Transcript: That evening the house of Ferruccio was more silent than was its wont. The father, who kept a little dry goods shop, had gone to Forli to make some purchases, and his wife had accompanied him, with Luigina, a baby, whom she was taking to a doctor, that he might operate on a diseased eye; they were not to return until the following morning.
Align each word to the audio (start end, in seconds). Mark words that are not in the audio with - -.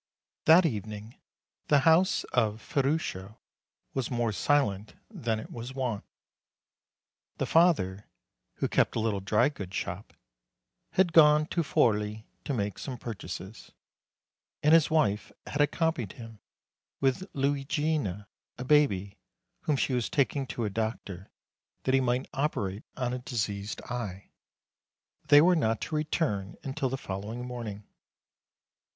That 0.45 0.65
evening 0.65 1.19
the 1.67 1.81
house 1.81 2.23
of 2.33 2.59
Ferruccio 2.59 3.37
was 3.93 4.09
more 4.09 4.31
silent 4.31 4.95
than 5.11 5.37
was 5.51 5.69
its 5.69 5.75
wont. 5.75 6.03
The 7.37 7.45
father, 7.45 8.07
who 8.55 8.67
kept 8.67 8.95
a 8.95 8.99
little 8.99 9.19
dry 9.19 9.49
goods 9.49 9.75
shop, 9.75 10.13
had 10.93 11.13
gone 11.13 11.45
to 11.49 11.61
Forli 11.61 12.23
to 12.45 12.53
make 12.55 12.79
some 12.79 12.97
purchases, 12.97 13.73
and 14.63 14.73
his 14.73 14.89
wife 14.89 15.31
had 15.45 15.61
accompanied 15.61 16.13
him, 16.13 16.39
with 16.99 17.31
Luigina, 17.35 18.25
a 18.57 18.65
baby, 18.65 19.19
whom 19.65 19.75
she 19.75 19.93
was 19.93 20.09
taking 20.09 20.47
to 20.47 20.65
a 20.65 20.71
doctor, 20.71 21.29
that 21.83 21.93
he 21.93 22.01
might 22.01 22.27
operate 22.33 22.81
on 22.97 23.13
a 23.13 23.19
diseased 23.19 23.83
eye; 23.83 24.31
they 25.27 25.41
were 25.41 25.55
not 25.55 25.79
to 25.81 25.93
return 25.95 26.57
until 26.63 26.89
the 26.89 26.97
following 26.97 27.45
morning. 27.45 27.83